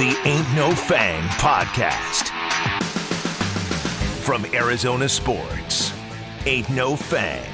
[0.00, 2.28] the Ain't No Fang podcast.
[4.22, 5.92] From Arizona Sports,
[6.46, 7.44] Ain't No Fang.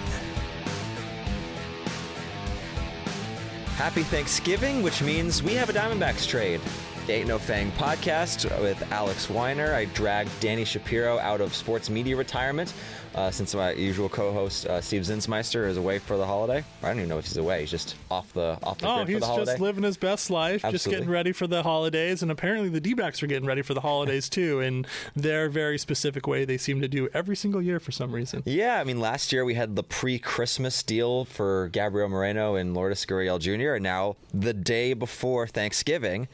[3.75, 6.61] Happy Thanksgiving, which means we have a Diamondbacks trade.
[7.07, 9.73] The Ain't No Fang podcast with Alex Weiner.
[9.73, 12.75] I dragged Danny Shapiro out of sports media retirement
[13.15, 16.65] uh, since my usual co-host uh, Steve Zinsmeister is away for the holiday.
[16.83, 17.61] I don't even know if he's away.
[17.61, 19.53] He's just off the off the Oh, grid for he's the holiday.
[19.53, 22.23] just living his best life, just getting ready for the holidays.
[22.23, 24.85] And apparently, the D backs are getting ready for the holidays too, in
[25.15, 28.43] their very specific way they seem to do every single year for some reason.
[28.47, 33.07] Yeah, I mean, last year we had the pre-Christmas deal for Gabriel Moreno and Lourdes
[33.07, 36.27] Gurriel Jr., and now the day before Thanksgiving,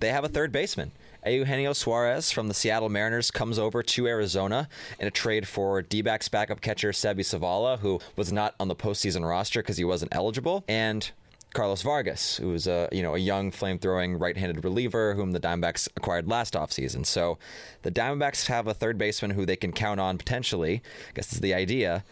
[0.00, 0.92] they have a third baseman.
[1.26, 6.28] Eugenio Suarez from the Seattle Mariners comes over to Arizona in a trade for D-backs
[6.28, 10.64] backup catcher Seby Zavala, who was not on the postseason roster because he wasn't eligible,
[10.68, 11.10] and
[11.54, 15.88] Carlos Vargas, who was a you know a young flame-throwing right-handed reliever whom the Diamondbacks
[15.96, 17.06] acquired last offseason.
[17.06, 17.38] So
[17.82, 20.82] the Diamondbacks have a third baseman who they can count on potentially.
[21.08, 22.04] I guess is the idea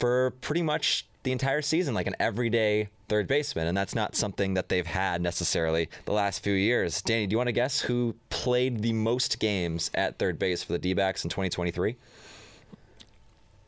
[0.00, 4.54] for pretty much the entire season, like an everyday third baseman, and that's not something
[4.54, 7.00] that they've had necessarily the last few years.
[7.02, 10.72] Danny, do you want to guess who played the most games at third base for
[10.72, 11.96] the D-backs in 2023?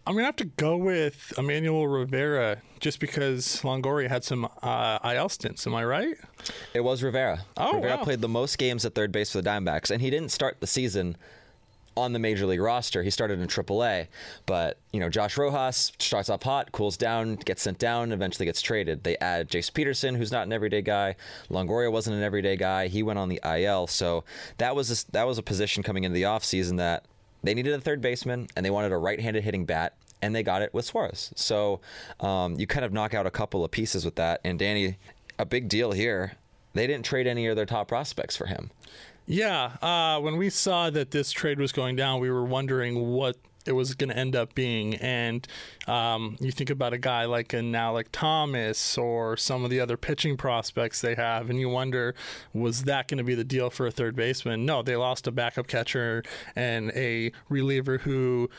[0.06, 5.28] I'm gonna have to go with Emmanuel Rivera just because Longoria had some uh, IL
[5.28, 5.66] stints.
[5.66, 6.16] Am I right?
[6.74, 7.44] It was Rivera.
[7.56, 8.04] Oh, Rivera wow.
[8.04, 10.66] played the most games at third base for the Diamondbacks, and he didn't start the
[10.66, 11.16] season
[11.96, 13.02] on the major league roster.
[13.02, 14.08] He started in AAA,
[14.46, 18.62] but you know Josh Rojas starts off hot, cools down, gets sent down, eventually gets
[18.62, 19.04] traded.
[19.04, 21.16] They add Jace Peterson, who's not an everyday guy.
[21.50, 22.88] Longoria wasn't an everyday guy.
[22.88, 24.24] He went on the IL, so
[24.58, 27.04] that was a, that was a position coming into the offseason that
[27.42, 29.94] they needed a third baseman and they wanted a right-handed hitting bat.
[30.22, 31.32] And they got it with Suarez.
[31.34, 31.80] So
[32.20, 34.42] um, you kind of knock out a couple of pieces with that.
[34.44, 34.98] And Danny,
[35.38, 36.32] a big deal here.
[36.74, 38.70] They didn't trade any of their top prospects for him.
[39.30, 39.76] Yeah.
[39.80, 43.70] Uh, when we saw that this trade was going down, we were wondering what it
[43.72, 44.96] was going to end up being.
[44.96, 45.46] And
[45.86, 49.96] um, you think about a guy like an Alek Thomas or some of the other
[49.96, 52.16] pitching prospects they have, and you wonder,
[52.52, 54.66] was that going to be the deal for a third baseman?
[54.66, 56.24] No, they lost a backup catcher
[56.56, 58.50] and a reliever who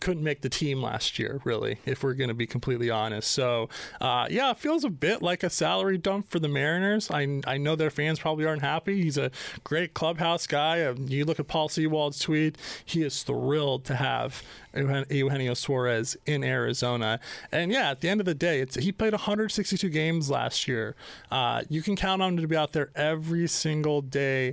[0.00, 3.30] couldn't make the team last year, really, if we're going to be completely honest.
[3.30, 3.68] So,
[4.00, 7.10] uh, yeah, it feels a bit like a salary dump for the Mariners.
[7.10, 9.02] I, I know their fans probably aren't happy.
[9.02, 9.30] He's a
[9.62, 10.90] great clubhouse guy.
[10.92, 14.42] You look at Paul Sewald's tweet, he is thrilled to have
[14.74, 17.20] Eugen- Eugenio Suarez in Arizona.
[17.52, 20.94] And yeah, at the end of the day, it's, he played 162 games last year.
[21.30, 24.52] Uh, you can count on him to be out there every single day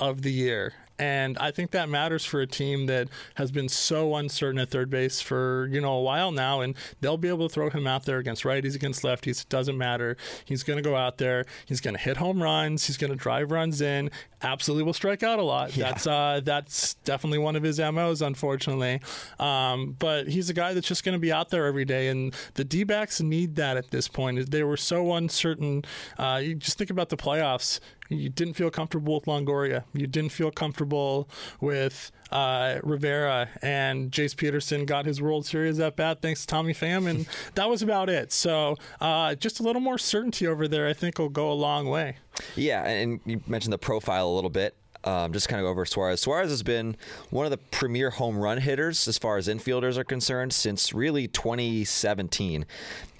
[0.00, 0.74] of the year.
[0.98, 4.90] And I think that matters for a team that has been so uncertain at third
[4.90, 6.60] base for, you know, a while now.
[6.60, 9.42] And they'll be able to throw him out there against righties, against lefties.
[9.42, 10.16] It doesn't matter.
[10.44, 11.44] He's going to go out there.
[11.66, 12.86] He's going to hit home runs.
[12.86, 14.10] He's going to drive runs in.
[14.42, 15.70] Absolutely will strike out a lot.
[15.72, 19.00] That's uh, that's definitely one of his MOs, unfortunately.
[19.40, 22.08] Um, but he's a guy that's just going to be out there every day.
[22.08, 24.50] And the D backs need that at this point.
[24.50, 25.84] They were so uncertain.
[26.18, 27.80] Uh, you just think about the playoffs.
[28.08, 29.84] You didn't feel comfortable with Longoria.
[29.92, 31.28] You didn't feel comfortable
[31.60, 36.72] with uh, Rivera, and Jace Peterson got his World Series at bat thanks to Tommy
[36.72, 38.32] Pham, and that was about it.
[38.32, 41.88] So uh, just a little more certainty over there, I think, will go a long
[41.88, 42.16] way.
[42.56, 44.74] Yeah, and you mentioned the profile a little bit.
[45.04, 46.20] Um, just kind of go over Suarez.
[46.20, 46.96] Suarez has been
[47.30, 51.28] one of the premier home run hitters as far as infielders are concerned since really
[51.28, 52.66] 2017.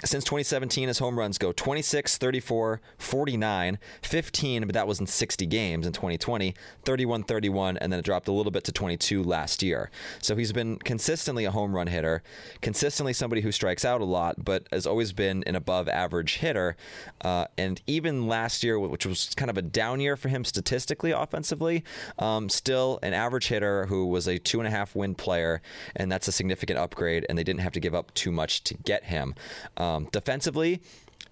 [0.05, 5.45] Since 2017, his home runs go 26, 34, 49, 15, but that was in 60
[5.47, 6.55] games in 2020,
[6.85, 9.91] 31, 31, and then it dropped a little bit to 22 last year.
[10.23, 12.23] So he's been consistently a home run hitter,
[12.61, 16.77] consistently somebody who strikes out a lot, but has always been an above average hitter.
[17.23, 21.11] Uh, and even last year, which was kind of a down year for him statistically,
[21.11, 21.83] offensively,
[22.21, 25.61] um, still an average hitter who was a two and a half win player,
[25.97, 27.27] and that's a significant upgrade.
[27.29, 29.35] And they didn't have to give up too much to get him.
[29.77, 30.81] Um, defensively,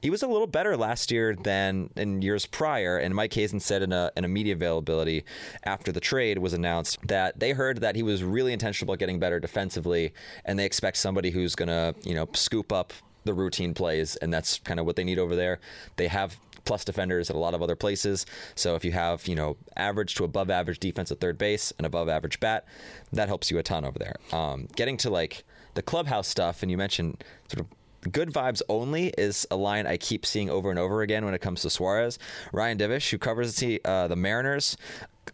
[0.03, 2.99] he was a little better last year than in years prior.
[2.99, 5.25] And Mike Hazen said in a, in a media availability
[5.65, 9.19] after the trade was announced that they heard that he was really intentional about getting
[9.19, 10.13] better defensively,
[10.45, 12.92] and they expect somebody who's going to, you know, scoop up
[13.25, 15.59] the routine plays, and that's kind of what they need over there.
[15.97, 18.27] They have plus defenders at a lot of other places.
[18.54, 21.86] So if you have, you know, average to above average defense at third base and
[21.86, 22.66] above average bat,
[23.13, 24.16] that helps you a ton over there.
[24.33, 25.45] Um, getting to like
[25.75, 27.66] the clubhouse stuff, and you mentioned sort of
[28.07, 31.41] good vibes only is a line I keep seeing over and over again when it
[31.41, 32.19] comes to Suarez.
[32.53, 34.77] Ryan Divish, who covers the, uh, the Mariners,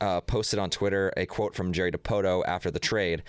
[0.01, 3.23] uh, posted on Twitter a quote from Jerry Dipoto after the trade.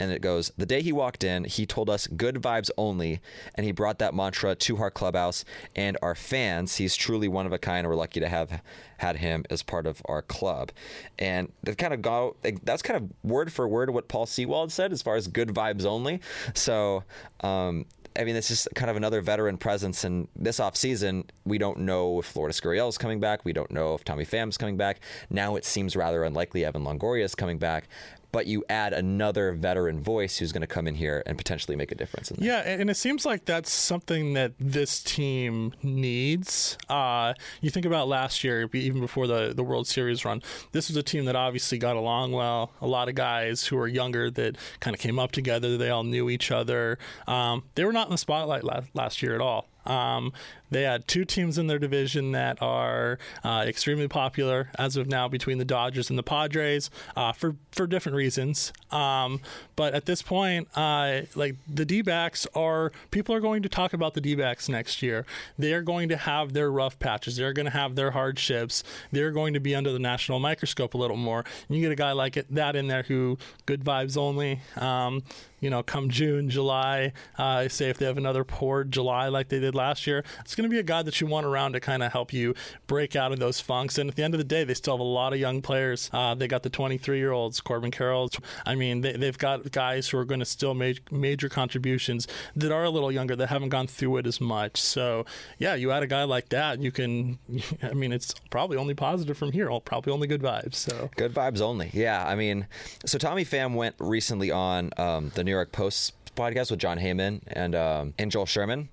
[0.00, 3.20] And it goes, The day he walked in, he told us good vibes only,
[3.56, 6.76] and he brought that mantra to our clubhouse and our fans.
[6.76, 8.62] He's truly one of a kind, we're lucky to have
[8.98, 10.70] had him as part of our club.
[11.18, 14.92] And that kind of go, that's kind of word for word what Paul Sewald said
[14.92, 16.20] as far as good vibes only.
[16.54, 17.02] So,
[17.40, 17.86] um,
[18.18, 20.02] I mean, this is kind of another veteran presence.
[20.02, 23.44] And this offseason, we don't know if Lourdes Gurriel is coming back.
[23.44, 25.00] We don't know if Tommy Pham is coming back.
[25.30, 27.88] Now it seems rather unlikely Evan Longoria is coming back
[28.32, 31.92] but you add another veteran voice who's going to come in here and potentially make
[31.92, 32.32] a difference.
[32.36, 36.76] Yeah, and it seems like that's something that this team needs.
[36.88, 40.42] Uh, you think about last year, even before the, the World Series run,
[40.72, 42.72] this was a team that obviously got along well.
[42.80, 45.76] A lot of guys who were younger that kind of came up together.
[45.76, 46.98] They all knew each other.
[47.26, 49.68] Um, they were not in the spotlight last, last year at all.
[49.88, 50.32] Um,
[50.70, 55.28] they had two teams in their division that are uh, extremely popular as of now
[55.28, 58.72] between the Dodgers and the Padres uh, for for different reasons.
[58.90, 59.40] Um,
[59.78, 64.14] but at this point, uh, like the D-backs are people are going to talk about
[64.14, 65.24] the D-backs next year.
[65.56, 67.36] They are going to have their rough patches.
[67.36, 68.82] They're going to have their hardships.
[69.12, 71.44] They're going to be under the national microscope a little more.
[71.68, 74.62] And you get a guy like it, that in there who good vibes only.
[74.74, 75.22] Um,
[75.60, 79.58] you know, come June, July, uh, say if they have another poor July like they
[79.58, 82.02] did last year, it's going to be a guy that you want around to kind
[82.02, 82.54] of help you
[82.86, 83.98] break out of those funks.
[83.98, 86.10] And at the end of the day, they still have a lot of young players.
[86.12, 88.30] Uh, they got the 23 year olds, Corbin Carroll.
[88.66, 92.26] I mean, they, have got guys who are going to still make major contributions
[92.56, 94.80] that are a little younger that haven't gone through it as much.
[94.80, 95.24] So,
[95.58, 97.38] yeah, you add a guy like that, you can,
[97.82, 100.76] I mean, it's probably only positive from here, probably only good vibes.
[100.76, 101.90] So, good vibes only.
[101.92, 102.26] Yeah.
[102.26, 102.66] I mean,
[103.04, 107.40] so Tommy Pham went recently on um, the New York Post podcast with Jon Heyman
[107.48, 108.88] and um, and Joel Sherman.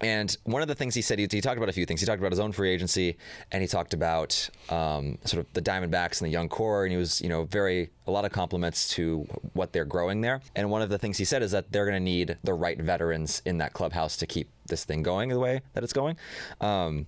[0.00, 2.00] And one of the things he said, he, he, talked about a few things.
[2.00, 3.16] He talked about his own free agency,
[3.52, 6.84] and he talked about um, sort of the Diamondbacks and the young core.
[6.84, 10.40] And he was, you know, very a lot of compliments to what they're growing there.
[10.56, 12.78] And one of the things he said is that they're going to need the right
[12.78, 16.16] veterans in that clubhouse to keep this thing going the way that it's going.
[16.60, 17.06] Um,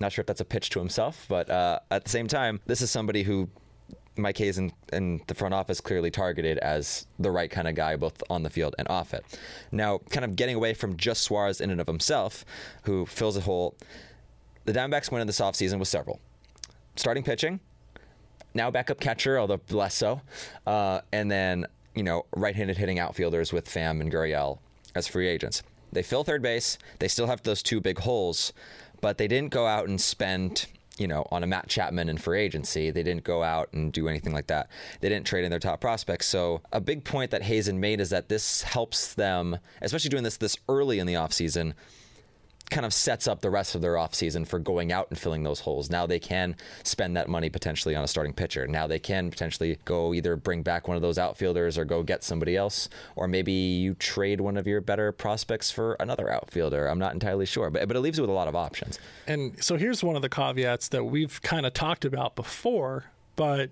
[0.00, 2.82] not sure if that's a pitch to himself, but uh, at the same time, this
[2.82, 3.48] is somebody who
[4.18, 8.22] Mike Hazen, in, the front office clearly targeted as the right kind of guy, both
[8.28, 9.24] on the field and off it.
[9.72, 12.44] Now, kind of getting away from just Suarez in and of himself,
[12.82, 13.76] who fills a hole,
[14.64, 16.20] the Diamondbacks went in this offseason with several.
[16.96, 17.60] Starting pitching,
[18.54, 20.20] now backup catcher, although less so,
[20.66, 24.58] uh, and then, you know, right handed hitting outfielders with Pham and Gurriel
[24.94, 25.62] as free agents.
[25.92, 26.76] They fill third base.
[26.98, 28.52] They still have those two big holes,
[29.00, 30.66] but they didn't go out and spend
[30.98, 32.90] you know, on a Matt Chapman and free agency.
[32.90, 34.68] They didn't go out and do anything like that.
[35.00, 36.26] They didn't trade in their top prospects.
[36.26, 40.36] So a big point that Hazen made is that this helps them, especially doing this
[40.36, 41.74] this early in the offseason,
[42.70, 45.60] kind of sets up the rest of their offseason for going out and filling those
[45.60, 45.90] holes.
[45.90, 48.66] Now they can spend that money potentially on a starting pitcher.
[48.66, 52.22] Now they can potentially go either bring back one of those outfielders or go get
[52.22, 56.86] somebody else, or maybe you trade one of your better prospects for another outfielder.
[56.86, 58.98] I'm not entirely sure, but, but it leaves you with a lot of options.
[59.26, 63.04] And so here's one of the caveats that we've kind of talked about before,
[63.36, 63.70] but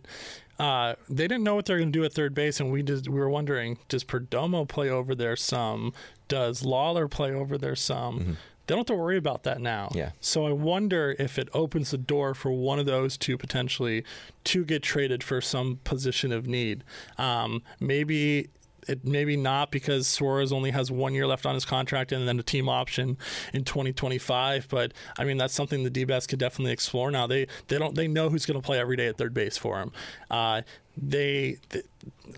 [0.58, 3.08] uh, they didn't know what they're going to do at third base, and we just
[3.08, 5.92] we were wondering: Does Perdomo play over there some?
[6.28, 8.20] Does Lawlar play over there some?
[8.20, 8.32] Mm-hmm.
[8.66, 9.90] They don't have to worry about that now.
[9.94, 10.10] Yeah.
[10.20, 14.04] So I wonder if it opens the door for one of those two potentially
[14.44, 16.82] to get traded for some position of need.
[17.16, 18.48] Um, maybe
[18.88, 22.38] it maybe not because Suarez only has one year left on his contract and then
[22.38, 23.18] a team option
[23.52, 24.68] in 2025.
[24.68, 27.26] But I mean, that's something the D-backs could definitely explore now.
[27.26, 29.80] They they don't they know who's going to play every day at third base for
[29.80, 29.92] him.
[30.30, 30.62] Uh,
[30.96, 31.82] they, they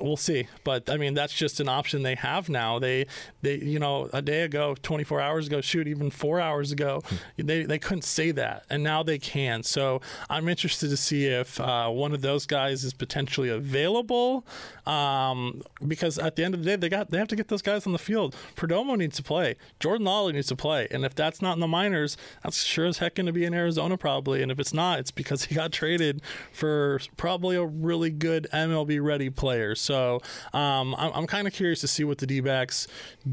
[0.01, 0.49] we'll see.
[0.65, 2.79] But I mean, that's just an option they have now.
[2.79, 3.07] They,
[3.43, 7.03] they, you know, a day ago, 24 hours ago, shoot, even four hours ago,
[7.37, 9.63] they, they couldn't say that, and now they can.
[9.63, 14.47] So I'm interested to see if uh, one of those guys is potentially available,
[14.87, 17.63] um, because at the end of the day, they got they have to get those
[17.63, 18.35] guys on the field.
[18.57, 19.57] Perdomo needs to play.
[19.81, 22.99] Jordan Lawlar needs to play, and if that's not in the minors, that's sure as
[22.99, 24.43] heck going to be in Arizona probably.
[24.43, 26.23] And if it's not, it's because he got traded
[26.53, 29.58] for probably a really good MLB ready player.
[29.75, 30.21] So
[30.53, 32.88] um, I'm, I'm kind of curious to see what the D backs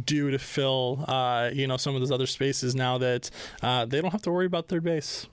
[0.06, 3.30] do to fill, uh, you know, some of those other spaces now that
[3.62, 5.28] uh, they don't have to worry about third base.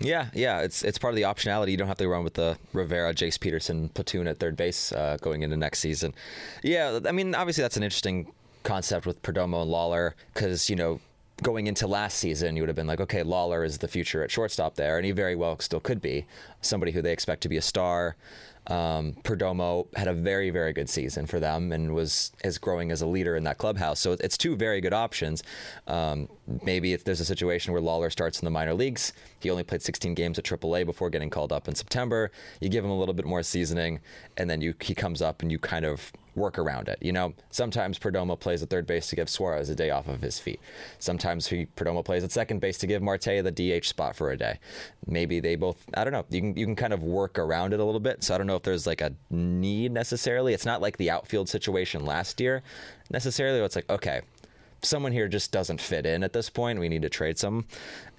[0.00, 1.70] Yeah, yeah, it's it's part of the optionality.
[1.70, 5.16] You don't have to run with the Rivera, Jace Peterson platoon at third base uh,
[5.20, 6.14] going into next season.
[6.62, 8.32] Yeah, I mean, obviously that's an interesting
[8.64, 11.00] concept with Perdomo and Lawlar because you know
[11.42, 14.30] going into last season, you would have been like, okay, Lawlar is the future at
[14.30, 16.26] shortstop there, and he very well still could be
[16.60, 18.16] somebody who they expect to be a star.
[18.68, 23.02] Um, Perdomo had a very, very good season for them and was is growing as
[23.02, 23.98] a leader in that clubhouse.
[23.98, 25.42] So it's two very good options.
[25.88, 26.28] Um,
[26.62, 29.82] maybe if there's a situation where Lawlar starts in the minor leagues, he only played
[29.82, 32.30] 16 games at AAA before getting called up in September.
[32.60, 34.00] You give him a little bit more seasoning,
[34.36, 36.98] and then you he comes up and you kind of work around it.
[37.00, 40.20] You know, sometimes Perdomo plays at third base to give Suarez a day off of
[40.20, 40.60] his feet.
[40.98, 44.36] Sometimes he, Perdomo plays at second base to give Marte the DH spot for a
[44.36, 44.58] day.
[45.06, 45.84] Maybe they both.
[45.94, 46.24] I don't know.
[46.30, 48.24] You can you can kind of work around it a little bit.
[48.24, 50.54] So I don't know if there's like a need necessarily.
[50.54, 52.62] It's not like the outfield situation last year
[53.10, 53.60] necessarily.
[53.60, 54.22] It's like okay,
[54.82, 56.78] someone here just doesn't fit in at this point.
[56.78, 57.66] We need to trade some.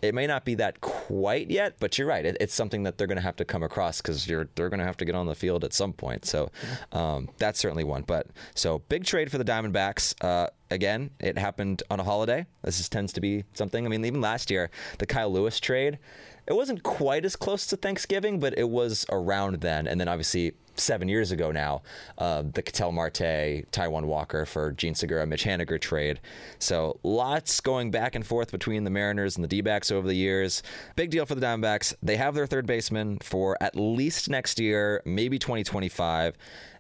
[0.02, 2.26] It may not be that quite yet, but you're right.
[2.26, 4.80] It, it's something that they're going to have to come across because you're they're going
[4.80, 6.26] to have to get on the field at some point.
[6.26, 6.50] So
[6.92, 8.04] um, that's certainly one.
[8.04, 10.16] But so big trade for the Diamondbacks.
[10.22, 12.46] Uh, again, it happened on a holiday.
[12.64, 13.86] This is, tends to be something.
[13.86, 16.00] I mean, even last year, the Kyle Lewis trade.
[16.46, 19.88] It wasn't quite as close to Thanksgiving, but it was around then.
[19.88, 21.84] And then obviously seven years ago now,
[22.18, 26.20] uh, the Ketel Marte, Taijuan Walker for Jean Segura, Mitch Haniger trade.
[26.60, 30.64] So lots going back and forth between the Mariners and the D-backs over the years.
[30.96, 31.94] Big deal for the Diamondbacks.
[32.04, 36.36] They have their third baseman for at least next year, maybe 2025.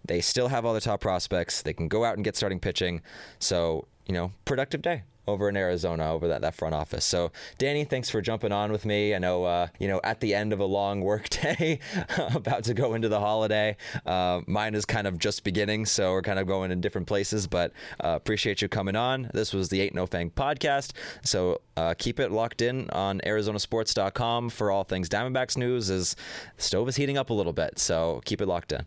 [0.05, 1.61] They still have all the top prospects.
[1.61, 3.01] They can go out and get starting pitching.
[3.39, 7.05] So, you know, productive day over in Arizona, over that, that front office.
[7.05, 9.15] So, Danny, thanks for jumping on with me.
[9.15, 11.79] I know, uh, you know, at the end of a long work day,
[12.33, 13.77] about to go into the holiday.
[14.05, 17.47] Uh, mine is kind of just beginning, so we're kind of going in different places.
[17.47, 17.71] But
[18.03, 19.29] uh, appreciate you coming on.
[19.33, 20.91] This was the Ain't No Fang podcast.
[21.23, 25.89] So uh, keep it locked in on ArizonaSports.com for all things Diamondbacks news.
[25.89, 26.15] As
[26.57, 28.85] the stove is heating up a little bit, so keep it locked in.